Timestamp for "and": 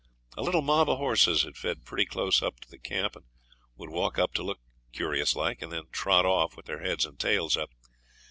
3.15-3.25, 5.61-5.71, 7.05-7.19